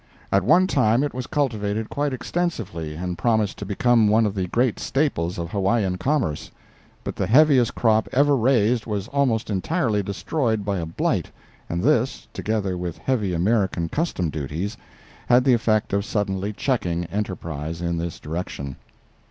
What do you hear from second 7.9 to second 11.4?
ever raised was almost entirely destroyed by a blight,